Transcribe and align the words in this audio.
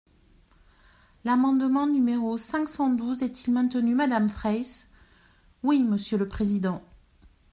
L’amendement 1.25 1.85
numéro 1.85 2.35
cinq 2.35 2.67
cent 2.67 2.89
douze 2.89 3.21
est-il 3.21 3.53
maintenu, 3.53 3.93
madame 3.93 4.29
Fraysse? 4.29 4.89
Oui, 5.61 5.83
monsieur 5.83 6.17
le 6.17 6.25
président. 6.25 6.81